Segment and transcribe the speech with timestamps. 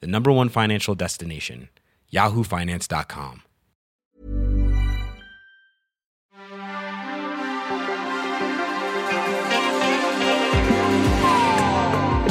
[0.00, 1.68] the number one financial destination,
[2.12, 3.42] yahoofinance.com.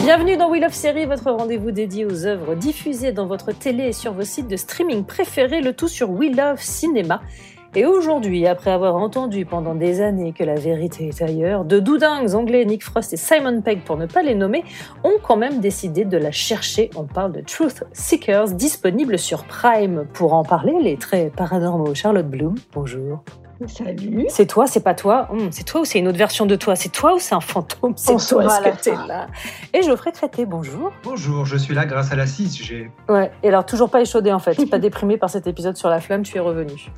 [0.04, 3.94] Bienvenue dans Wheel of Series, votre rendez-vous dédié aux œuvres diffusées dans votre télé et
[3.94, 7.22] sur vos sites de streaming préférés, le tout sur We Love Cinéma.
[7.76, 12.36] Et aujourd'hui, après avoir entendu pendant des années que la vérité est ailleurs, de doudingues
[12.36, 14.64] anglais Nick Frost et Simon Pegg, pour ne pas les nommer,
[15.04, 16.92] ont quand même décidé de la chercher.
[16.96, 20.06] On parle de Truth Seekers, disponible sur Prime.
[20.14, 23.24] Pour en parler, les traits paranormaux Charlotte Bloom, bonjour.
[23.68, 24.26] Salut.
[24.30, 26.76] C'est toi, c'est pas toi Hum, C'est toi ou c'est une autre version de toi?
[26.76, 27.94] C'est toi ou c'est un fantôme?
[27.96, 29.28] C'est On toi, est-ce que t'es là?
[29.74, 30.92] Et Geoffrey Crété, bonjour.
[31.04, 32.90] Bonjour, je suis là grâce à la 6G.
[33.10, 36.00] Ouais, et alors toujours pas échaudé en fait, pas déprimé par cet épisode sur la
[36.02, 36.92] flamme, tu es revenu.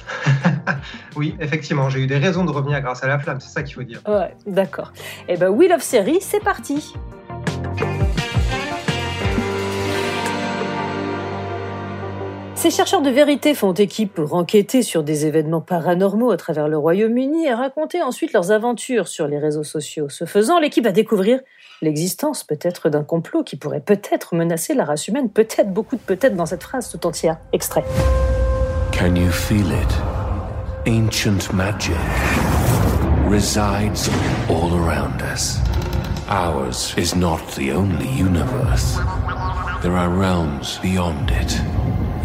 [1.16, 3.76] oui, effectivement, j'ai eu des raisons de revenir grâce à la flamme, c'est ça qu'il
[3.76, 4.02] faut dire.
[4.08, 4.92] Ouais, d'accord.
[5.28, 6.94] Et ben Wheel of Series, c'est parti
[12.66, 16.80] Ces chercheurs de vérité font équipe pour enquêter sur des événements paranormaux à travers le
[16.80, 20.10] Royaume-Uni et raconter ensuite leurs aventures sur les réseaux sociaux.
[20.10, 21.42] Ce faisant, l'équipe va découvrir
[21.84, 26.36] l'existence peut-être d'un complot qui pourrait peut-être menacer la race humaine, peut-être beaucoup de peut-être
[26.36, 27.38] dans cette phrase tout entière.
[27.54, 27.84] Extrait.
[28.92, 30.88] Can you feel it?
[30.88, 31.94] Ancient magic
[33.30, 34.10] resides
[34.50, 35.60] all around us.
[36.32, 38.98] Ours is not the only universe.
[39.84, 41.62] There are realms beyond it,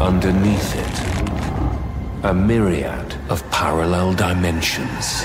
[0.01, 5.25] underneath it, a myriad of parallel dimensions.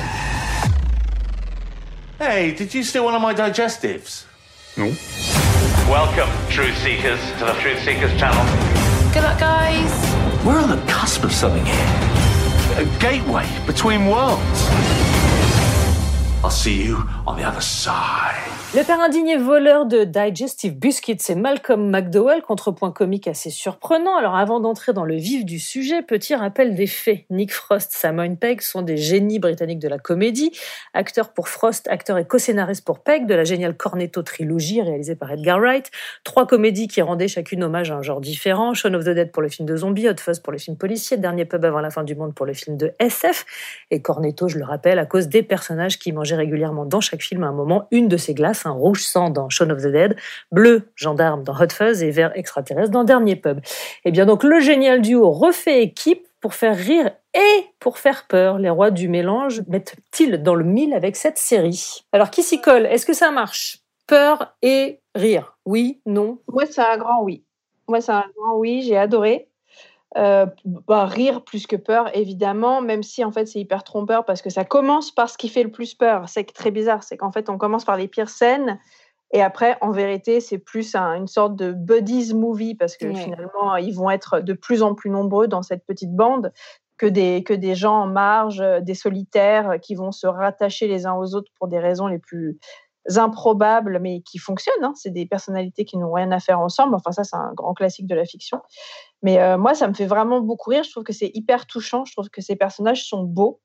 [2.18, 4.26] Hey, did you steal one of my digestives?
[4.78, 4.86] No.
[5.90, 8.44] Welcome, Truth Seekers, to the Truth Seekers channel.
[9.14, 10.46] Good luck, guys.
[10.46, 12.16] We're on the cusp of something here.
[12.78, 15.05] A gateway between worlds.
[16.46, 18.56] I'll see you on the other side.
[18.76, 24.18] Le père indigné voleur de Digestive Biscuits, c'est Malcolm McDowell, contrepoint comique assez surprenant.
[24.18, 27.22] Alors avant d'entrer dans le vif du sujet, petit rappel des faits.
[27.30, 30.52] Nick Frost, Simon Pegg sont des génies britanniques de la comédie.
[30.94, 35.32] Acteur pour Frost, acteur et co-scénariste pour Pegg de la géniale Cornetto trilogie réalisée par
[35.32, 35.90] Edgar Wright.
[36.26, 38.74] Trois comédies qui rendaient chacune hommage à un genre différent.
[38.74, 41.16] Shaun of the Dead pour le film de zombies, Hot Fuzz pour le film policier,
[41.16, 43.46] Dernier pub avant la fin du monde pour le film de SF.
[43.90, 47.44] Et Cornetto, je le rappelle, à cause des personnages qui mangeaient régulièrement dans chaque film
[47.44, 50.16] à un moment une de ses glaces, un rouge sang dans Shaun of the Dead,
[50.52, 53.60] bleu gendarme dans Hot Fuzz et vert extraterrestre dans Dernier Pub.
[54.04, 58.60] Et bien donc le génial duo refait équipe pour faire rire et pour faire peur.
[58.60, 62.06] Les rois du mélange mettent-ils dans le mille avec cette série?
[62.12, 62.86] Alors qui s'y colle?
[62.86, 63.80] Est-ce que ça marche?
[64.08, 67.44] Peur et rire Oui Non Moi, c'est un grand oui.
[67.88, 68.84] Moi, c'est un grand oui.
[68.84, 69.48] J'ai adoré.
[70.18, 70.46] Euh,
[70.88, 74.50] bah, rire plus que peur, évidemment, même si en fait c'est hyper trompeur parce que
[74.50, 76.30] ça commence par ce qui fait le plus peur.
[76.30, 78.80] C'est très bizarre, c'est qu'en fait on commence par les pires scènes
[79.34, 83.14] et après en vérité c'est plus un- une sorte de buddies movie parce que Ouais.
[83.16, 86.54] finalement ils vont être de plus en plus nombreux dans cette petite bande
[86.98, 91.06] que des, que des gens en marge, euh, des solitaires qui vont se rattacher les
[91.06, 92.58] uns aux autres pour des raisons les plus
[93.18, 94.84] improbables mais qui fonctionnent.
[94.84, 94.94] hein.
[94.96, 96.96] C'est des personnalités qui n'ont rien à faire ensemble.
[96.96, 98.62] Enfin ça c'est un grand classique de la fiction.
[99.22, 100.84] Mais euh, moi, ça me fait vraiment beaucoup rire.
[100.84, 102.06] Je trouve que c'est hyper touchant.
[102.06, 103.60] Je trouve que ces personnages sont beaux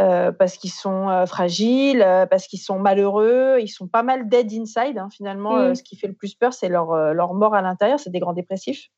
[0.00, 3.58] euh, parce qu'ils sont euh, fragiles, parce qu'ils sont malheureux.
[3.60, 4.96] Ils sont pas mal dead inside.
[4.98, 5.08] hein.
[5.14, 5.74] Finalement, Mm.
[5.74, 8.00] ce qui fait le plus peur, c'est leur, leur mort à l'intérieur.
[8.00, 8.88] C'est des grands dépressifs.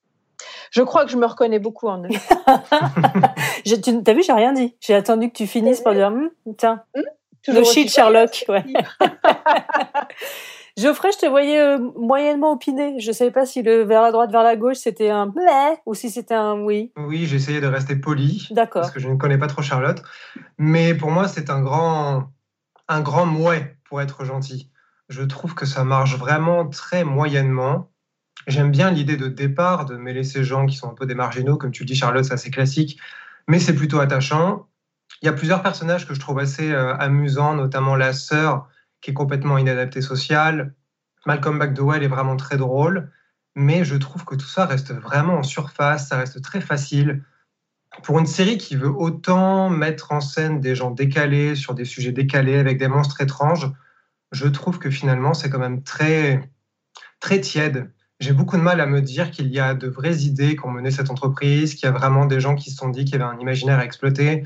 [0.71, 2.09] Je crois que je me reconnais beaucoup en eux.
[3.67, 4.77] Je- tu- T'as vu, j'ai rien dit.
[4.81, 6.83] J'ai attendu que tu finisses pour dire Hum, tiens,
[7.49, 8.45] no aussi shit Sherlock.
[8.49, 8.65] Ouais.
[10.79, 12.99] Geoffrey, je te voyais euh, moyennement opiner.
[12.99, 15.95] Je savais pas si le vers la droite, vers la gauche, c'était un bleh ou
[15.95, 16.93] si c'était un oui.
[16.97, 18.83] Oui, j'ai essayé de rester poli, D'accord.
[18.83, 20.03] parce que je ne connais pas trop Charlotte.
[20.59, 22.31] Mais pour moi, c'est un grand,
[22.89, 24.71] un grand mouet, pour être gentil.
[25.11, 27.91] Je trouve que ça marche vraiment très moyennement.
[28.47, 31.59] J'aime bien l'idée de départ, de mêler ces gens qui sont un peu des marginaux,
[31.59, 32.99] comme tu le dis Charlotte, c'est assez classique,
[33.47, 34.69] mais c'est plutôt attachant.
[35.21, 38.67] Il y a plusieurs personnages que je trouve assez euh, amusants, notamment la sœur,
[39.03, 40.75] qui est complètement inadaptée sociale.
[41.27, 43.11] Malcolm McDowell est vraiment très drôle,
[43.55, 47.23] mais je trouve que tout ça reste vraiment en surface, ça reste très facile.
[48.03, 52.13] Pour une série qui veut autant mettre en scène des gens décalés sur des sujets
[52.13, 53.71] décalés avec des monstres étranges,
[54.31, 56.51] je trouve que finalement c'est quand même très
[57.21, 57.93] très tiède.
[58.19, 60.71] j'ai beaucoup de mal à me dire qu'il y a de vraies idées qui ont
[60.71, 63.23] mené cette entreprise, qu'il y a vraiment des gens qui se sont dit qu'il y
[63.23, 64.45] avait un imaginaire à exploiter,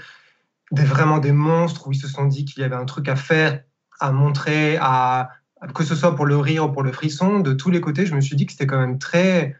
[0.72, 3.16] des, vraiment des monstres où ils se sont dit qu'il y avait un truc à
[3.16, 3.62] faire,
[4.00, 5.30] à montrer, à,
[5.74, 8.14] que ce soit pour le rire ou pour le frisson, de tous les côtés, je
[8.14, 9.56] me suis dit que c'était quand même très,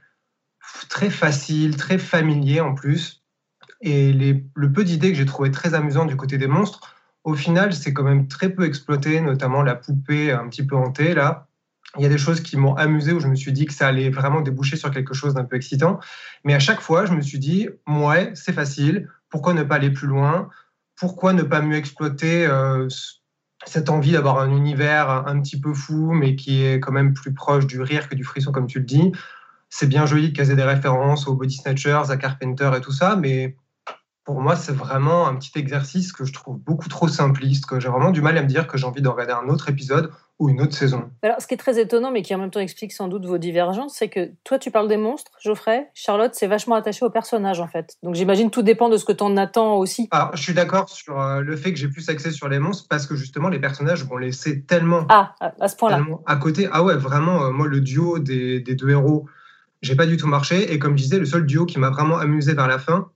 [0.88, 3.22] très facile, très familier en plus.
[3.80, 6.96] Et le peu d'idées que j'ai trouvé très amusant du côté des monstres,
[7.26, 11.12] au final, c'est quand même très peu exploité, notamment la poupée un petit peu hantée,
[11.12, 11.48] là.
[11.98, 13.88] Il y a des choses qui m'ont amusé où je me suis dit que ça
[13.88, 15.98] allait vraiment déboucher sur quelque chose d'un peu excitant.
[16.44, 19.08] Mais à chaque fois, je me suis dit, ouais, c'est facile.
[19.28, 20.48] Pourquoi ne pas aller plus loin?
[20.94, 22.88] Pourquoi ne pas mieux exploiter euh,
[23.66, 27.34] cette envie d'avoir un univers un petit peu fou, mais qui est quand même plus
[27.34, 29.12] proche du rire que du frisson, comme tu le dis.
[29.68, 33.16] C'est bien joli de caser des références aux Body Snatchers, à Carpenter et tout ça,
[33.16, 33.56] mais
[34.24, 37.88] pour moi, c'est vraiment un petit exercice que je trouve beaucoup trop simpliste, que j'ai
[37.88, 40.50] vraiment du mal à me dire que j'ai envie de regarder un autre épisode ou
[40.50, 41.10] une autre saison.
[41.22, 43.38] Alors, ce qui est très étonnant, mais qui en même temps explique sans doute vos
[43.38, 45.88] divergences, c'est que toi, tu parles des monstres, Geoffrey.
[45.94, 47.96] Charlotte, c'est vachement attaché au personnage, en fait.
[48.02, 50.08] Donc, j'imagine tout dépend de ce que tu en attends aussi.
[50.10, 52.86] Alors, je suis d'accord sur euh, le fait que j'ai plus accès sur les monstres
[52.88, 55.06] parce que justement, les personnages vont laisser tellement.
[55.08, 56.04] Ah, à ce point-là.
[56.26, 56.68] À côté.
[56.70, 59.26] Ah ouais, vraiment, euh, moi, le duo des, des deux héros,
[59.80, 60.72] j'ai pas du tout marché.
[60.72, 63.10] Et comme je disais, le seul duo qui m'a vraiment amusé vers la fin,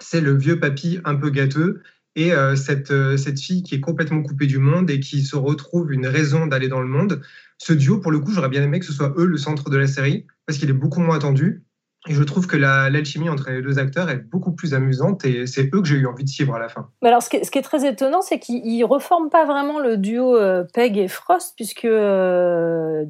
[0.00, 1.82] c'est le vieux papy un peu gâteux
[2.18, 5.36] et euh, cette, euh, cette fille qui est complètement coupée du monde et qui se
[5.36, 7.22] retrouve une raison d'aller dans le monde.
[7.58, 9.76] Ce duo, pour le coup, j'aurais bien aimé que ce soit eux le centre de
[9.76, 11.62] la série parce qu'il est beaucoup moins attendu.
[12.08, 15.72] Et je trouve que l'alchimie entre les deux acteurs est beaucoup plus amusante et c'est
[15.74, 16.88] eux que j'ai eu envie de suivre à la fin.
[17.02, 20.64] Mais alors, ce qui est, très étonnant, c'est qu'ils reforment pas vraiment le duo euh,
[20.72, 21.88] Peg et Frost, puisque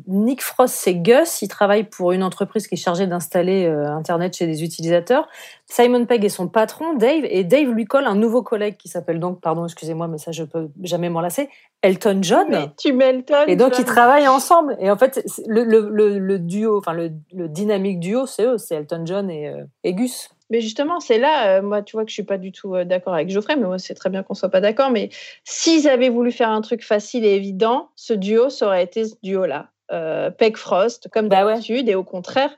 [0.07, 4.47] Nick Frost, c'est Gus, il travaille pour une entreprise qui est chargée d'installer Internet chez
[4.47, 5.29] des utilisateurs.
[5.71, 9.21] Simon Pegg est son patron, Dave, et Dave lui colle un nouveau collègue qui s'appelle
[9.21, 11.51] donc, pardon, excusez-moi, mais ça je peux jamais m'en lasser,
[11.83, 12.47] Elton John.
[12.49, 13.45] Mais tu mets Elton.
[13.47, 14.77] Et donc ils travaillent ensemble.
[14.81, 17.11] Et en fait, le, le, le, duo, enfin le,
[17.49, 20.31] dynamique duo, c'est eux, c'est Elton John et, euh, et Gus.
[20.51, 22.85] Mais justement, c'est là, euh, moi, tu vois que je suis pas du tout euh,
[22.85, 24.91] d'accord avec Geoffrey, mais moi, c'est très bien qu'on soit pas d'accord.
[24.91, 25.11] Mais
[25.45, 29.15] s'ils avaient voulu faire un truc facile et évident, ce duo, ça aurait été ce
[29.23, 32.51] duo-là euh, Peg Frost, comme bah d'habitude, et au contraire,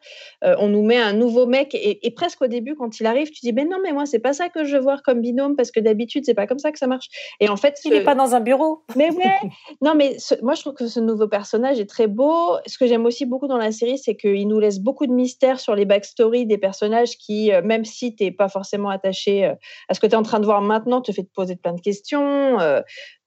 [0.44, 3.40] euh, on nous met un nouveau mec, et, presque au début, quand il arrive, tu
[3.40, 5.70] dis, mais non, mais moi, c'est pas ça que je veux voir comme binôme, parce
[5.70, 7.08] que d'habitude, c'est pas comme ça que ça marche.
[7.38, 8.82] Et en fait, il n'est pas dans un bureau.
[8.96, 9.36] Mais ouais,
[9.82, 12.56] non, mais moi, je trouve que ce nouveau personnage est très beau.
[12.66, 15.60] Ce que j'aime aussi beaucoup dans la série, c'est qu'il nous laisse beaucoup de mystères
[15.60, 19.54] sur les backstories des personnages qui, euh, même si tu n'es pas forcément attaché euh,
[19.88, 21.74] à ce que tu es en train de voir maintenant, te fait te poser plein
[21.74, 22.58] de questions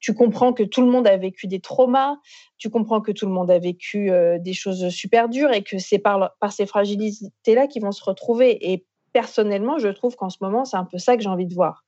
[0.04, 2.18] tu comprends que tout le monde a vécu des traumas,
[2.58, 5.80] tu comprends que tout le monde a vécu euh, des choses super dures et que
[5.80, 8.74] c'est par, ces fragilités-là qu'ils vont se retrouver.
[8.74, 11.54] Et personnellement, je trouve qu'en ce moment, c'est un peu ça que j'ai envie de
[11.54, 11.86] voir.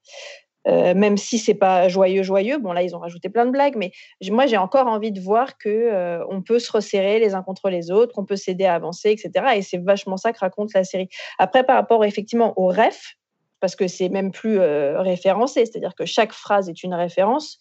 [0.66, 2.58] Euh, même si c'est pas joyeux, joyeux.
[2.58, 3.92] Bon, là, ils ont rajouté plein de blagues, mais
[4.32, 7.70] moi, j'ai encore envie de voir que euh, on peut se resserrer les uns contre
[7.70, 9.58] les autres, qu'on peut s'aider à avancer, etc.
[9.58, 11.10] Et c'est vachement ça que raconte la série.
[11.38, 13.16] Après, par rapport effectivement au ref,
[13.60, 17.58] parce que c'est même plus référencé, c'est-à-dire que chaque phrase est une référence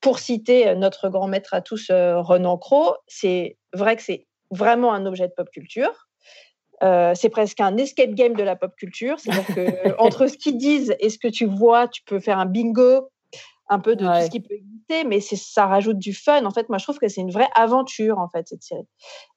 [0.00, 5.06] pour citer notre grand maître à tous, Renan Cros, c'est vrai que c'est vraiment un
[5.06, 6.08] objet de pop culture.
[6.80, 9.18] c'est presque un escape game de la pop culture.
[9.18, 12.46] C'est-à-dire que entre ce qu'ils disent et ce que tu vois, tu peux faire un
[12.46, 13.10] bingo
[13.68, 16.44] un peu de tout ce qui peut exister, mais ça rajoute du fun.
[16.44, 18.86] En fait, moi, je trouve que c'est une vraie aventure, en fait, cette série.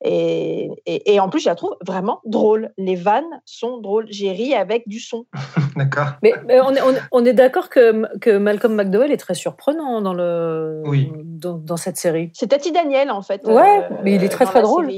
[0.03, 2.71] Et, et, en plus, je la trouve vraiment drôle.
[2.77, 4.05] Les vannes sont drôles.
[4.09, 5.25] J'ai ri avec du son.
[5.75, 6.07] d'accord.
[6.23, 10.83] Mais, on est, on, est d'accord que, que Malcolm McDowell est très surprenant dans, le,
[11.15, 12.31] dans, cette série.
[12.33, 13.45] C'est Tati Daniel, en fait.
[13.45, 14.89] Ouais, euh, mais il est très, très drôle.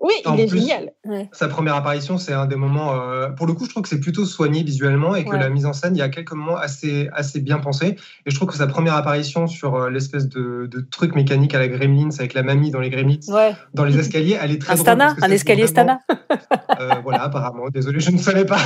[0.00, 0.92] Oui, il est génial.
[1.32, 2.94] Sa première apparition, c'est un des moments.
[2.94, 5.66] Euh, pour le coup, je trouve que c'est plutôt soigné visuellement et que la mise
[5.66, 7.96] en scène, il y a quelques moments assez, assez bien pensés.
[8.24, 11.58] Et je trouve que sa première apparition sur euh, l'espèce de, de, truc mécanique à
[11.58, 13.18] la Gremlins avec la mamie dans les Gremlins,
[13.74, 15.14] dans les escaliers, elle est très un drôle.
[15.22, 16.00] un escalier Stana.
[16.80, 17.68] Euh, voilà, apparemment.
[17.68, 18.58] Désolé, je ne savais pas.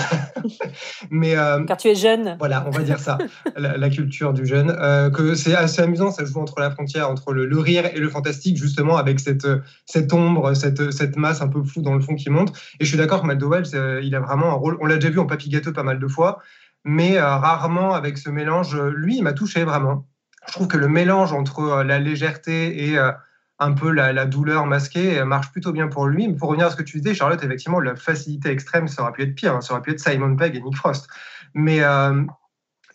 [1.10, 1.34] Mais
[1.66, 2.36] car tu es jeune.
[2.38, 3.18] Voilà, on va dire ça,
[3.56, 4.68] la, culture du jeune.
[5.12, 8.08] que c'est assez amusant, ça joue entre la frontière entre le, le, rire et le
[8.08, 9.48] fantastique, justement, avec cette,
[9.86, 12.56] cette ombre, cette, cette masse un peu flou dans le fond qui monte.
[12.78, 13.64] Et je suis d'accord que McDowell,
[14.02, 14.76] il a vraiment un rôle.
[14.80, 16.40] On l'a déjà vu en papy gâteau pas mal de fois,
[16.84, 18.76] mais euh, rarement avec ce mélange.
[18.76, 20.06] Lui, il m'a touché vraiment.
[20.46, 23.10] Je trouve que le mélange entre euh, la légèreté et euh,
[23.58, 26.28] un peu la, douleur masquée marche plutôt bien pour lui.
[26.28, 29.12] Mais pour revenir à ce que tu disais, Charlotte, effectivement, la facilité extrême, ça aurait
[29.12, 29.54] pu être pire.
[29.54, 29.60] Hein.
[29.62, 31.08] Ça aurait pu être Simon Pegg et Nick Frost.
[31.54, 31.80] Mais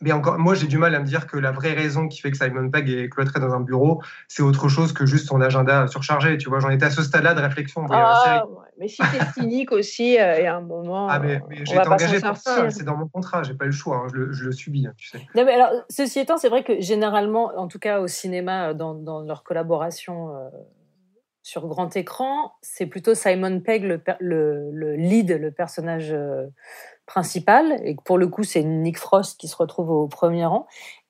[0.02, 2.32] mais encore, moi, j'ai du mal à me dire que la vraie raison qui fait
[2.32, 5.88] que Simon Pegg est cloîtré dans un bureau, c'est autre chose que juste son agenda
[5.88, 6.38] surchargé.
[6.38, 7.86] Tu vois, j'en étais à ce stade-là de réflexion.
[7.90, 8.46] Ah,
[8.80, 11.10] mais si t'es cynique aussi, euh, il y a un moment.
[11.10, 12.70] Ah, mais, mais j'ai été engagé pour ça.
[12.70, 13.44] C'est dans mon contrat.
[13.44, 13.98] J'ai pas eu le choix.
[13.98, 15.20] Hein, je, le, je, le, subis, hein, tu sais.
[15.36, 18.94] Non, mais alors, ceci étant, c'est vrai que généralement, en tout cas au cinéma, dans,
[18.94, 20.36] dans leur collaboration.
[20.36, 20.50] Euh,
[21.42, 26.14] sur grand écran, c'est plutôt Simon Pegg le, le, le, lead, le personnage
[27.10, 30.68] principal, et pour le coup, c'est Nick Frost qui se retrouve au premier rang.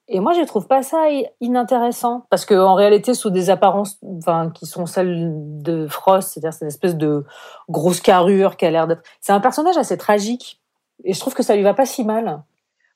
[0.07, 1.05] Et moi, je trouve pas ça
[1.39, 6.53] inintéressant parce que en réalité, sous des apparences, enfin, qui sont celles de Frost, c'est-à-dire
[6.53, 7.25] cette espèce de
[7.69, 10.59] grosse carrure qui a l'air d'être, c'est un personnage assez tragique.
[11.03, 12.41] Et je trouve que ça lui va pas si mal.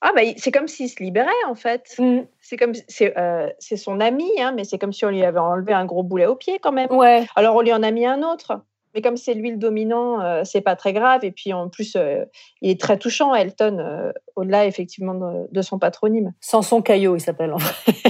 [0.01, 1.95] Ah bah c'est comme s'il se libérait en fait.
[1.97, 2.21] Mm.
[2.41, 5.39] C'est comme c'est euh, c'est son ami, hein, mais c'est comme si on lui avait
[5.39, 6.91] enlevé un gros boulet au pied quand même.
[6.91, 7.25] Ouais.
[7.35, 8.59] Alors on lui en a mis un autre.
[8.93, 11.23] Mais comme c'est lui le dominant, euh, c'est pas très grave.
[11.23, 12.25] Et puis en plus, euh,
[12.61, 15.15] il est très touchant, Elton, euh, au-delà effectivement
[15.51, 16.33] de, son patronyme.
[16.41, 17.55] Samson Caillot, il s'appelle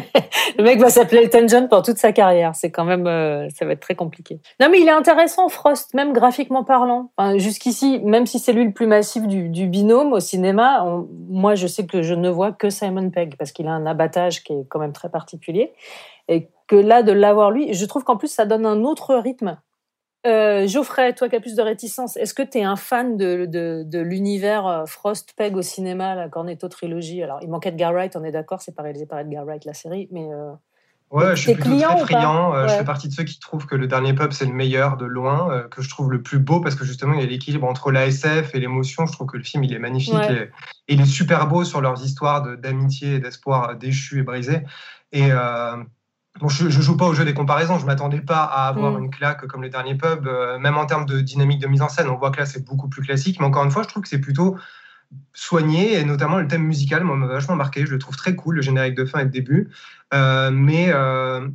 [0.57, 2.53] le mec va s'appeler Elton John pour toute sa carrière.
[2.55, 3.05] C'est quand même,
[3.53, 4.39] ça va être très compliqué.
[4.59, 7.11] Non, mais il est intéressant, Frost, même graphiquement parlant.
[7.37, 10.85] Jusqu'ici, même si c'est lui le plus massif du, binôme au cinéma,
[11.29, 14.43] moi je sais que je ne vois que Simon Pegg parce qu'il a un abattage
[14.43, 15.73] qui est quand même très particulier.
[16.27, 19.57] Et que là, de l'avoir lui, je trouve qu'en plus ça donne un autre rythme
[20.25, 23.45] euh, Geoffrey, toi qui as plus de réticence, est-ce que tu es un fan de,
[23.45, 27.21] de, de l'univers euh, Frost Peg au cinéma, la Cornetto trilogie?
[27.21, 29.73] Alors, il manquait Edgar Wright, on est d'accord, c'est pas réalisé par Edgar Wright la
[29.73, 30.31] série, mais.
[30.31, 30.51] Euh,
[31.11, 32.55] ouais, je suis plutôt très friand.
[32.55, 34.95] Euh, je fais partie de ceux qui trouvent que le dernier pub, c'est le meilleur
[34.95, 37.67] de loin, que je trouve le plus beau parce que justement, il y a l'équilibre
[37.67, 39.05] entre l'ASF et l'émotion.
[39.05, 40.49] Je trouve que le film, il est magnifique et,
[40.87, 44.61] il est super beau sur leurs histoires d'amitié et d'espoir déchus et brisés.
[45.11, 45.31] Et
[46.39, 47.77] Bon, je, ne joue pas au jeu des comparaisons.
[47.77, 49.03] Je m'attendais pas à avoir mm.
[49.03, 51.89] une claque comme les derniers pubs, euh, même en termes de dynamique de mise en
[51.89, 52.07] scène.
[52.09, 53.39] On voit que là, c'est beaucoup plus classique.
[53.39, 54.57] Mais encore une fois, je trouve que c'est plutôt
[55.33, 57.85] soigné et notamment le thème musical, m'a vachement marqué.
[57.85, 59.69] Je le trouve très cool, le générique de fin et de début.
[60.11, 61.47] Euh, mais euh,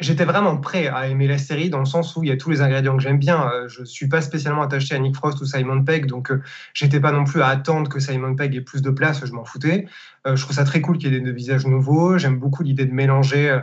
[0.00, 2.48] j'étais vraiment prêt à aimer la série dans le sens où il y a tous
[2.48, 3.50] les ingrédients que j'aime bien.
[3.68, 6.32] je suis pas spécialement attaché à Nick Frost ou Simon Pegg, donc
[6.72, 9.26] j'étais pas non plus à attendre que Simon Pegg ait plus de place.
[9.26, 9.86] Je m'en foutais.
[10.24, 12.16] je trouve ça très cool qu'il y ait des visages nouveaux.
[12.16, 13.60] J'aime beaucoup l'idée de mélanger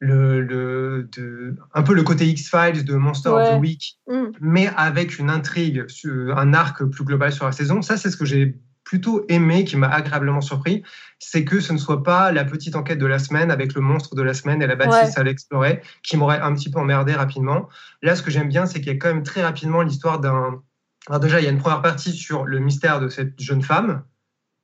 [0.00, 4.24] le, de, un peu le côté X-Files de Monster of the Week, mm.
[4.40, 5.86] mais avec une intrigue,
[6.34, 7.82] un arc plus global sur la saison.
[7.82, 10.82] Ça, c'est ce que j'ai plutôt aimé, qui m'a agréablement surpris,
[11.18, 14.14] c'est que ce ne soit pas la petite enquête de la semaine avec le monstre
[14.14, 17.68] de la semaine et la bâtisse à l'explorer, qui m'aurait un petit peu emmerdé rapidement.
[18.02, 20.62] Là, ce que j'aime bien, c'est qu'il y a quand même très rapidement l'histoire d'un...
[21.08, 24.04] Alors déjà, il y a une première partie sur le mystère de cette jeune femme,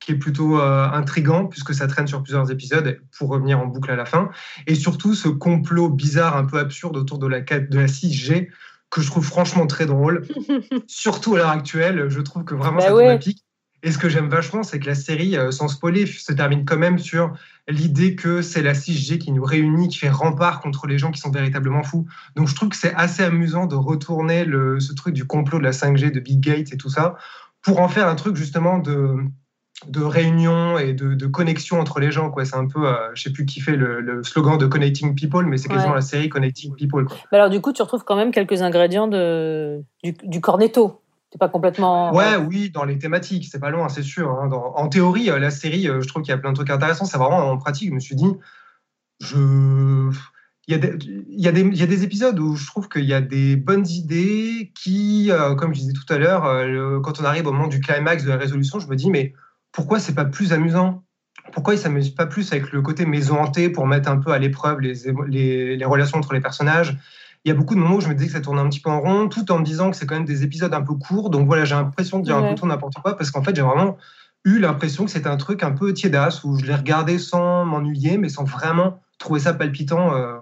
[0.01, 3.91] qui est plutôt euh, intrigant puisque ça traîne sur plusieurs épisodes pour revenir en boucle
[3.91, 4.29] à la fin.
[4.67, 8.49] Et surtout ce complot bizarre, un peu absurde autour de la, de la 6G
[8.89, 10.27] que je trouve franchement très drôle.
[10.87, 13.31] surtout à l'heure actuelle, je trouve que vraiment c'est bah ça
[13.83, 16.77] Et ce que j'aime vachement, c'est que la série, euh, sans spoiler, se termine quand
[16.77, 17.33] même sur
[17.69, 21.21] l'idée que c'est la 6G qui nous réunit, qui fait rempart contre les gens qui
[21.21, 22.07] sont véritablement fous.
[22.35, 25.63] Donc je trouve que c'est assez amusant de retourner le, ce truc du complot de
[25.63, 27.15] la 5G, de Big Gates et tout ça,
[27.61, 29.15] pour en faire un truc justement de,
[29.87, 32.29] de réunion et de, connexion entre les gens.
[32.29, 32.45] Quoi.
[32.45, 35.57] C'est un peu, euh, je sais plus qui fait le, slogan de Connecting People, mais
[35.57, 37.05] c'est quasiment la série Connecting People.
[37.05, 37.17] Quoi.
[37.31, 41.01] alors du coup, tu retrouves quand même quelques ingrédients de, du, cornetto.
[41.31, 42.13] C'est pas complètement.
[42.13, 44.29] Ouais, oui, dans les thématiques, c'est pas loin, c'est sûr.
[44.29, 44.49] Hein.
[44.51, 47.05] en théorie, euh, la série, euh, je trouve qu'il y a plein de trucs intéressants.
[47.05, 47.89] C'est vraiment en pratique.
[47.89, 48.27] Je me suis dit,
[49.19, 50.11] je.
[50.67, 52.67] Il y, a des, il, y a des, il y, a des, épisodes où je
[52.67, 56.43] trouve qu'il y a des bonnes idées qui, comme je disais tout à l'heure,
[57.01, 59.33] quand on arrive au moment du climax de la résolution, je me dis, mais
[59.71, 61.03] pourquoi c'est pas plus amusant?
[61.53, 64.39] Pourquoi ils s'amusent pas plus avec le côté maison hantée pour mettre un peu à
[64.39, 64.95] l'épreuve les,
[65.77, 66.97] les, relations entre les personnages?
[67.43, 68.79] Il y a beaucoup de moments où je me disais que ça tournait un petit
[68.79, 70.93] peu en rond, tout en me disant que c'est quand même des épisodes un peu
[70.93, 71.31] courts.
[71.31, 73.63] Donc voilà, j'ai l'impression de dire un peu tout n'importe quoi, parce qu'en fait, j'ai
[73.63, 73.97] vraiment
[74.45, 78.17] eu l'impression que c'était un truc un peu tiédasse, où je l'ai regardé sans m'ennuyer,
[78.17, 80.37] mais sans vraiment trouver ça palpitant euh,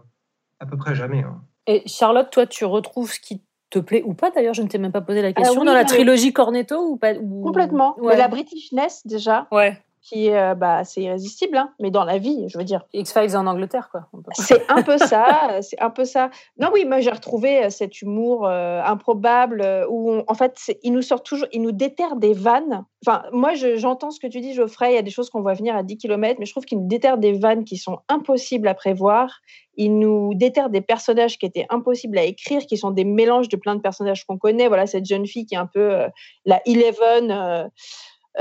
[0.59, 1.23] à peu près jamais.
[1.23, 1.41] Hein.
[1.67, 4.77] Et Charlotte, toi, tu retrouves ce qui te plaît ou pas d'ailleurs Je ne t'ai
[4.77, 5.63] même pas posé la ah question.
[5.63, 7.95] dans la trilogie Cornetto ou pas Complètement.
[7.99, 8.17] Ouais.
[8.17, 9.47] la Britishness déjà.
[9.51, 9.77] Ouais
[10.09, 12.83] qui euh, bah, c'est irrésistible, hein, mais dans la vie, je veux dire.
[12.93, 14.07] X-Files en Angleterre, quoi.
[14.33, 16.31] C'est un peu ça, c'est un peu ça.
[16.57, 21.03] Non, oui, moi j'ai retrouvé euh, cet humour euh, improbable où, en fait, il nous
[21.03, 22.85] sort toujours, il nous déterre des vannes.
[23.05, 25.53] Enfin, moi, j'entends ce que tu dis, Geoffrey, il y a des choses qu'on voit
[25.53, 28.67] venir à 10 km, mais je trouve qu'il nous déterre des vannes qui sont impossibles
[28.67, 29.39] à prévoir.
[29.77, 33.55] Il nous déterre des personnages qui étaient impossibles à écrire, qui sont des mélanges de
[33.55, 34.67] plein de personnages qu'on connaît.
[34.67, 36.07] Voilà, cette jeune fille qui est un peu
[36.45, 37.69] la Eleven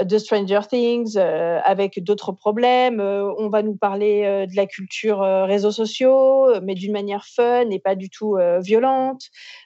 [0.03, 3.01] de Stranger Things euh, avec d'autres problèmes.
[3.01, 7.71] Euh, on va nous parler euh, de la culture réseaux sociaux, mais d'une manière fun
[7.71, 9.23] et pas du tout violente,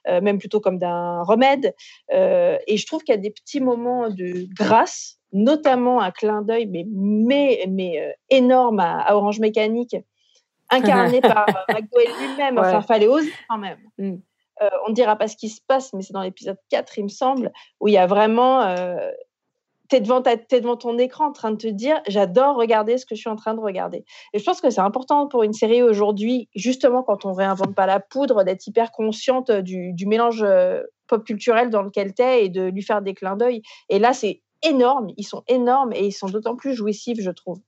[0.08, 1.74] même plutôt comme d'un remède.
[2.10, 6.66] et je trouve qu'il y a des petits moments de grâce, notamment un clin d'œil,
[6.66, 9.96] mais, mais, mais énorme à, Orange Mécanique,
[10.70, 12.58] incarné par McDowell lui-même.
[12.58, 13.78] Enfin, fallait oser quand même.
[13.98, 14.16] Mm.
[14.86, 17.08] on ne dira pas ce qui se passe, mais c'est dans l'épisode 4, il me
[17.08, 18.62] semble, où il y a vraiment
[19.92, 23.20] tu es, devant ton écran en train de te dire j'adore regarder ce que je
[23.20, 24.04] suis en train de regarder.
[24.32, 27.86] Et je pense que c'est important pour une série aujourd'hui, justement quand on réinvente pas
[27.86, 32.46] la poudre, d'être hyper consciente du, du mélange euh, pop culturel dans lequel tu es
[32.46, 33.62] et de lui faire des clins d'œil.
[33.88, 37.58] Et là, c'est énorme, ils sont énormes et ils sont d'autant plus jouissifs, je trouve.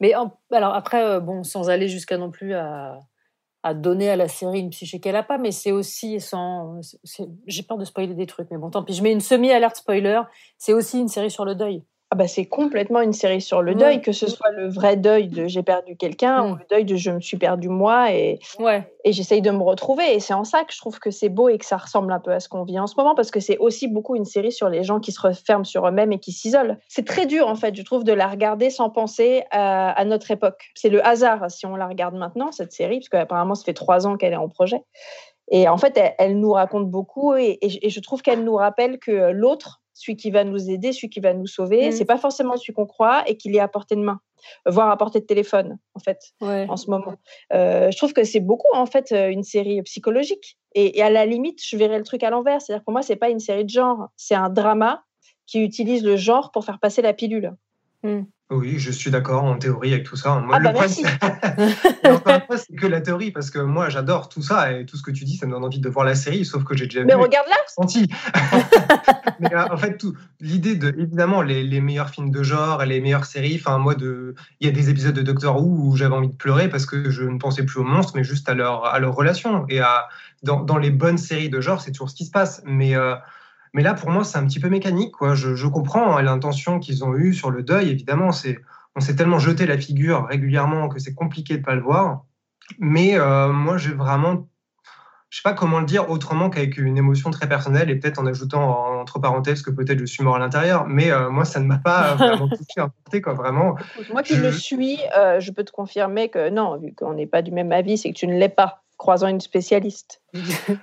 [0.00, 0.12] Mais
[0.50, 2.98] alors après, euh, bon, sans aller jusqu'à non plus à,
[3.64, 6.80] à, donner à la série une psyché qu'elle n'a pas, mais c'est aussi sans.
[7.46, 8.94] J'ai peur de spoiler des trucs, mais bon, tant pis.
[8.94, 10.20] Je mets une semi-alerte spoiler.
[10.58, 11.82] C'est aussi une série sur le deuil.
[12.14, 15.26] Ah bah c'est complètement une série sur le deuil, que ce soit le vrai deuil
[15.26, 18.88] de j'ai perdu quelqu'un ou le deuil de je me suis perdu moi et, ouais.
[19.02, 20.14] et j'essaye de me retrouver.
[20.14, 22.20] Et c'est en ça que je trouve que c'est beau et que ça ressemble un
[22.20, 24.52] peu à ce qu'on vit en ce moment parce que c'est aussi beaucoup une série
[24.52, 26.78] sur les gens qui se referment sur eux-mêmes et qui s'isolent.
[26.86, 30.70] C'est très dur en fait, je trouve, de la regarder sans penser à, notre époque.
[30.76, 34.06] C'est le hasard si on la regarde maintenant, cette série, parce qu'apparemment ça fait trois
[34.06, 34.84] ans qu'elle est en projet.
[35.50, 39.80] Et en fait, elle, nous raconte beaucoup et je trouve qu'elle nous rappelle que l'autre,
[39.94, 41.98] celui qui va nous aider, celui qui va nous sauver, ce mmh.
[41.98, 44.20] c'est pas forcément celui qu'on croit et qu'il est à portée de main,
[44.66, 47.14] voire à portée de téléphone en fait en ce moment.
[47.52, 51.24] Euh, je trouve que c'est beaucoup en fait euh, une série psychologique et, à la
[51.24, 53.70] limite je verrais le truc à l'envers, c'est-à-dire pour moi c'est pas une série de
[53.70, 55.04] genre, c'est un drama
[55.46, 57.54] qui utilise le genre pour faire passer la pilule.
[58.02, 58.22] Mmh.
[58.50, 60.38] Oui, je suis d'accord en théorie avec tout ça.
[60.40, 61.02] Moi, ah bah merci.
[62.56, 65.24] c'est que la théorie, parce que moi, j'adore tout ça et tout ce que tu
[65.24, 67.56] dis, ça me donne envie de voir la série, sauf que j'ai déjà Mais regarde-la
[67.66, 68.06] Senti.
[69.40, 70.04] Mais euh, en fait,
[70.40, 74.34] l'idée de, évidemment, les, meilleurs films de genre et les meilleures séries, enfin, moi, de,
[74.60, 77.10] il y a des épisodes de Doctor Who où j'avais envie de pleurer parce que
[77.10, 79.64] je ne pensais plus aux monstres, mais juste à leur, à leur relation.
[79.70, 80.08] Et à,
[80.42, 82.62] dans, dans les bonnes séries de genre, c'est toujours ce qui se passe.
[82.66, 82.94] Mais...
[82.94, 83.14] Euh,
[83.74, 85.12] mais là, pour moi, c'est un petit peu mécanique.
[85.12, 85.34] Quoi.
[85.34, 87.90] Je, comprends hein, l'intention qu'ils ont eue sur le deuil.
[87.90, 88.58] Évidemment, c'est,
[88.94, 92.24] on s'est tellement jeté la figure régulièrement que c'est compliqué de ne pas le voir.
[92.78, 94.48] Mais euh, moi, j'ai vraiment,
[95.28, 98.26] je sais pas comment le dire autrement qu'avec une émotion très personnelle et peut-être en
[98.26, 100.86] ajoutant entre parenthèses que peut-être je suis mort à l'intérieur.
[100.86, 103.74] Mais euh, moi, ça ne m'a pas vraiment touché, importé, quoi, vraiment.
[104.12, 107.42] Moi qui le suis, euh, je peux te confirmer que non, vu qu'on n'est pas
[107.42, 110.22] du même avis, c'est que tu ne l'es pas croisant une spécialiste.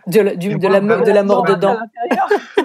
[0.08, 1.78] de, la, de, la, de la mort dedans.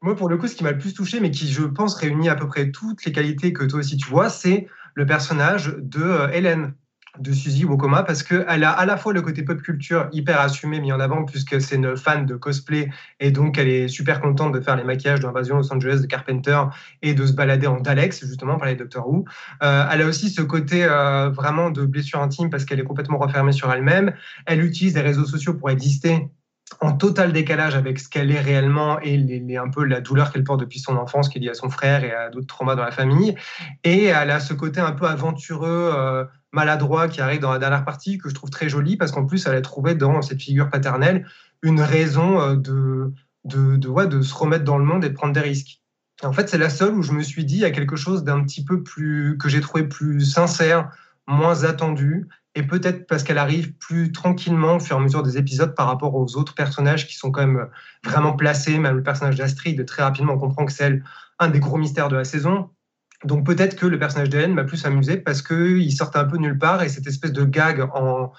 [0.00, 2.28] Moi, pour le coup, ce qui m'a le plus touché, mais qui, je pense, réunit
[2.28, 6.02] à peu près toutes les qualités que toi aussi tu vois, c'est le personnage de
[6.02, 6.74] euh, Hélène,
[7.18, 10.78] de Suzy Wokoma, parce qu'elle a à la fois le côté pop culture hyper assumé,
[10.78, 14.52] mis en avant, puisque c'est une fan de cosplay, et donc elle est super contente
[14.52, 16.62] de faire les maquillages d'Invasion Los Angeles de Carpenter
[17.02, 19.24] et de se balader en Daleks, justement, par les Doctor Who.
[19.64, 23.18] Euh, elle a aussi ce côté euh, vraiment de blessure intime, parce qu'elle est complètement
[23.18, 24.12] refermée sur elle-même.
[24.46, 26.28] Elle utilise les réseaux sociaux pour exister
[26.80, 29.16] en total décalage avec ce qu'elle est réellement et
[29.56, 32.04] un peu la douleur qu'elle porte depuis son enfance qui est liée à son frère
[32.04, 33.34] et à d'autres traumas dans la famille.
[33.84, 37.84] Et elle a ce côté un peu aventureux, euh, maladroit qui arrive dans la dernière
[37.84, 40.70] partie que je trouve très joli parce qu'en plus elle a trouvé dans cette figure
[40.70, 41.26] paternelle
[41.62, 43.12] une raison euh, de,
[43.44, 45.80] de, de, de se remettre dans le monde et de prendre des risques.
[46.22, 48.24] en fait, c'est la seule où je me suis dit, il y a quelque chose
[48.24, 50.90] d'un petit peu plus, que j'ai trouvé plus sincère,
[51.28, 55.38] moins attendu, et peut-être parce qu'elle arrive plus tranquillement au fur et à mesure des
[55.38, 57.68] épisodes par rapport aux autres personnages qui sont quand même
[58.04, 61.00] vraiment placés, même le personnage d'Astrid, très rapidement on comprend que c'est
[61.38, 62.70] un des gros mystères de la saison.
[63.24, 66.58] Donc peut-être que le personnage d'Hélène m'a plus amusé parce qu'il sortait un peu nulle
[66.58, 68.32] part et cette espèce de gag en,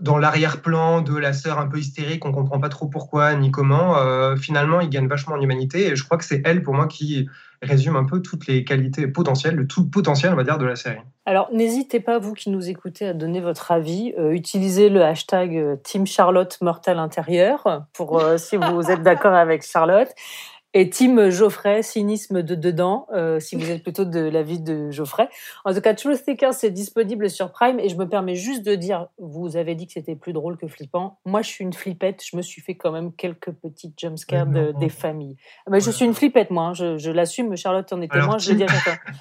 [0.00, 3.98] dans l'arrière-plan de la sœur un peu hystérique, on comprend pas trop pourquoi ni comment,
[3.98, 5.88] euh, finalement, il gagne vachement en humanité.
[5.88, 7.28] Et je crois que c'est elle, pour moi, qui
[7.60, 10.76] résume un peu toutes les qualités potentielles, le tout potentiel, on va dire, de la
[10.76, 10.98] série.
[11.26, 14.14] Alors, n'hésitez pas, vous qui nous écoutez, à donner votre avis.
[14.18, 19.64] Euh, utilisez le hashtag euh, Team Charlotte Mortel Intérieur pour si vous êtes d'accord avec
[19.64, 20.08] Charlotte.
[20.74, 25.28] Et Tim Geoffrey, cynisme de dedans, euh, si vous êtes plutôt de l'avis de Geoffrey.
[25.66, 27.78] En tout cas, Truth Seeker, c'est disponible sur Prime.
[27.78, 30.66] Et je me permets juste de dire, vous avez dit que c'était plus drôle que
[30.68, 31.18] flippant.
[31.26, 32.22] Moi, je suis une flippette.
[32.24, 35.36] Je me suis fait quand même quelques petites jumpscares de, des familles.
[35.68, 36.68] Mais je suis une flippette, moi.
[36.68, 36.74] Hein.
[36.74, 37.54] Je, je l'assume.
[37.54, 38.38] Charlotte en est témoin.
[38.38, 38.64] Je dis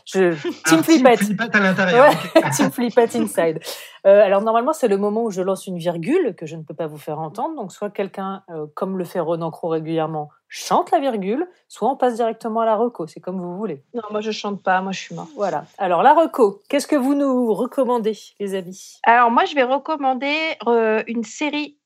[0.05, 0.33] Je,
[0.69, 1.19] team flippette.
[1.19, 2.09] Team flippette à l'intérieur.
[2.09, 3.59] Ouais, team flippette inside.
[4.07, 6.73] Euh, alors normalement, c'est le moment où je lance une virgule que je ne peux
[6.73, 7.55] pas vous faire entendre.
[7.55, 11.95] Donc soit quelqu'un, euh, comme le fait Ronan Cro régulièrement, chante la virgule, soit on
[11.95, 13.07] passe directement à la reco.
[13.07, 13.81] C'est comme vous voulez.
[13.93, 14.81] Non, moi je chante pas.
[14.81, 15.29] Moi je suis mort.
[15.35, 15.65] Voilà.
[15.77, 18.99] Alors la reco, qu'est-ce que vous nous recommandez, les amis?
[19.03, 20.35] Alors moi, je vais recommander
[20.67, 21.77] euh, une série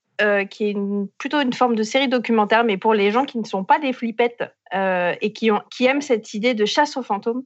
[0.49, 0.77] qui est
[1.17, 3.91] plutôt une forme de série documentaire, mais pour les gens qui ne sont pas des
[3.91, 7.43] flippettes et qui, ont, qui aiment cette idée de chasse aux fantômes.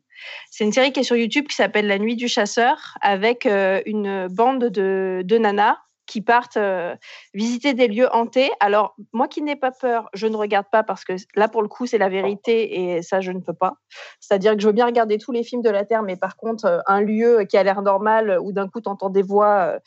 [0.51, 3.81] C'est une série qui est sur YouTube qui s'appelle La Nuit du Chasseur, avec euh,
[3.85, 5.77] une bande de, de, nanas
[6.09, 6.95] qui partent euh,
[7.35, 8.49] visiter des lieux hantés.
[8.59, 11.67] Alors, moi qui n'ai pas peur, je ne regarde pas parce que là, pour le
[11.67, 13.73] coup, c'est la vérité et ça, je ne peux pas.
[14.19, 16.65] C'est-à-dire que je veux bien regarder tous les films de la Terre, mais par contre,
[16.65, 19.77] euh, un lieu qui a l'air normal ou d'un coup, tu entends des voix,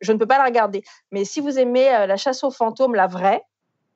[0.00, 0.84] je ne peux pas la regarder.
[1.10, 3.42] Mais si vous aimez la chasse aux fantômes, la vraie,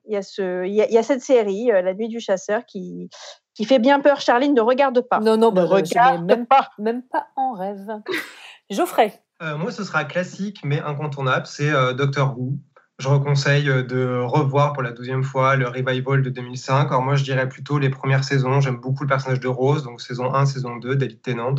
[0.06, 2.18] il y a, ce, il y a, il y a cette série, La Nuit du
[2.18, 3.10] Chasseur, qui,
[3.54, 4.20] qui fait bien peur.
[4.20, 5.20] Charline, ne regarde pas.
[5.20, 6.70] Non, non, ne bah, je regarde même, pas.
[6.78, 7.86] même pas en rêve.
[8.70, 12.58] Geoffrey, Euh, moi, ce sera classique, mais incontournable, c'est euh, Doctor Who.
[12.98, 16.88] Je reconseille euh, de revoir pour la douzième fois le revival de 2005.
[16.88, 18.60] Alors moi, je dirais plutôt les premières saisons.
[18.60, 21.54] J'aime beaucoup le personnage de Rose, donc saison 1, saison 2, David Tennant.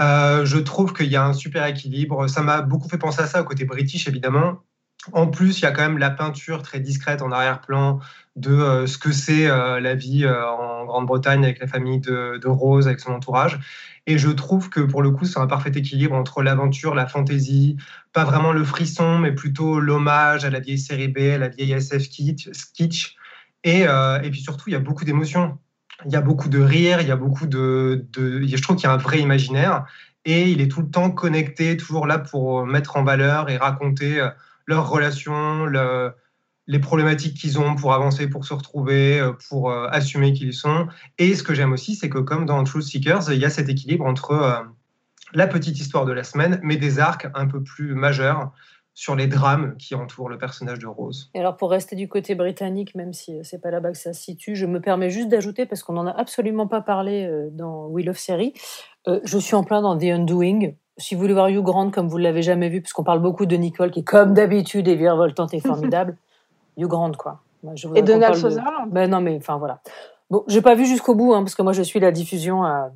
[0.00, 2.26] Euh, je trouve qu'il y a un super équilibre.
[2.28, 4.58] Ça m'a beaucoup fait penser à ça, au côté british, évidemment.
[5.12, 8.00] En plus, il y a quand même la peinture très discrète en arrière-plan
[8.34, 12.46] de euh, ce que c'est euh, la vie euh, en Grande-Bretagne avec la famille de,
[12.46, 13.58] Rose, avec son entourage.
[14.06, 17.76] Et je trouve que pour le coup, c'est un parfait équilibre entre l'aventure, la fantaisie,
[18.12, 21.72] pas vraiment le frisson, mais plutôt l'hommage à la vieille série B, à la vieille
[21.72, 23.16] SF kitsch.
[23.64, 23.86] Et,
[24.30, 25.58] puis surtout, il y a beaucoup d'émotions.
[26.04, 28.06] Il y a beaucoup de rire, il y a beaucoup de.
[28.12, 29.86] de je trouve qu'il y a un vrai imaginaire.
[30.24, 34.20] Et il est tout le temps connecté, toujours là pour mettre en valeur et raconter
[34.66, 36.12] leurs relations, le-
[36.68, 40.52] les problématiques qu'ils ont pour avancer, pour se retrouver, euh, pour euh, assumer qui ils
[40.54, 40.88] sont.
[41.18, 43.68] Et ce que j'aime aussi, c'est que comme dans Truth Seekers, il y a cet
[43.68, 44.52] équilibre entre euh,
[45.32, 48.50] la petite histoire de la semaine, mais des arcs un peu plus majeurs
[48.94, 51.30] sur les drames qui entourent le personnage de Rose.
[51.34, 54.12] Et alors pour rester du côté britannique, même si euh, c'est pas là-bas que ça
[54.12, 57.86] se situe, je me permets juste d'ajouter, parce qu'on n'en a absolument pas parlé dans
[57.86, 58.54] Wheel of Series,
[59.06, 60.72] euh, je suis en plein dans The Undoing.
[60.98, 63.46] Si vous voulez voir Hugh Grant comme vous ne l'avez jamais vu, puisqu'on parle beaucoup
[63.46, 66.16] de Nicole, qui comme d'habitude est virevoltante et formidable,
[66.78, 67.40] Hugh Grant, quoi.
[67.74, 68.90] Je Et Donald de- Sutherland.
[68.92, 69.80] Ben non, mais enfin voilà.
[70.30, 72.90] Bon, j'ai pas vu jusqu'au bout, hein, parce que moi je suis la diffusion à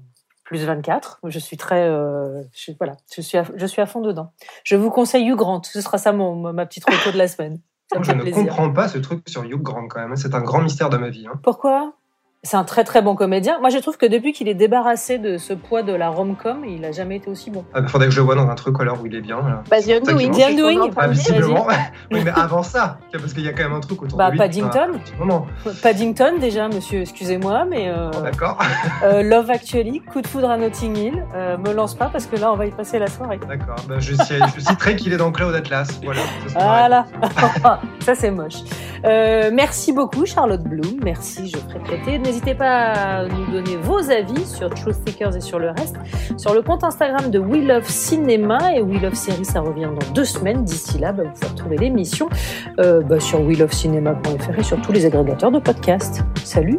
[0.44, 1.20] plus 24.
[1.24, 4.32] Je suis très, euh, je, voilà, je suis, à, je suis à fond dedans.
[4.64, 5.62] Je vous conseille Hugh Grant.
[5.64, 7.60] Ce sera ça mon, ma petite reco de la semaine.
[7.92, 8.42] Ça Je ne plaisir.
[8.42, 10.14] comprends pas ce truc sur Hugh Grant quand même.
[10.16, 11.26] C'est un grand mystère de ma vie.
[11.26, 11.38] hein.
[11.42, 11.92] Pourquoi?
[12.42, 13.58] C'est un très très bon comédien.
[13.60, 16.82] Moi, je trouve que depuis qu'il est débarrassé de ce poids de la rom-com, il
[16.86, 17.66] a jamais été aussi bon.
[17.76, 19.36] Il faudrait que je le voie dans un truc alors où il est bien.
[19.42, 19.62] là.
[19.70, 20.90] Bah, The Undoing, The Undoing.
[20.96, 21.10] Ah, dire.
[21.10, 21.66] visiblement.
[22.10, 24.32] oui, mais avant ça, parce qu'il y a quand même un truc autour Bah, de
[24.32, 24.38] lui.
[24.38, 24.92] Paddington.
[25.82, 28.56] Paddington déjà, monsieur, excusez-moi, mais euh, Bon, D'accord,
[29.04, 32.36] euh, Love Actually, Coup de foudre à Notting Hill, euh, me lance pas parce que
[32.36, 33.38] là, on va y passer la soirée.
[33.46, 33.76] d'accord.
[33.86, 36.00] Bah, je, je citerai qu'il est dans Cloud Atlas.
[36.02, 36.20] Voilà.
[36.54, 37.06] Voilà,
[38.00, 38.60] ça c'est moche.
[39.04, 42.18] Euh, merci beaucoup Charlotte Bloom, merci Geoffrey Traité.
[42.30, 45.96] N'hésitez pas à nous donner vos avis sur Truth Seekers et sur le reste
[46.36, 50.12] sur le compte Instagram de We Love Cinéma et We Love Série, ça revient dans
[50.12, 50.62] deux semaines.
[50.62, 52.28] D'ici là, bah, vous pouvez retrouver l'émission
[52.78, 56.22] euh, bah, sur welovecinema.fr et sur tous les agrégateurs de podcasts.
[56.44, 56.78] Salut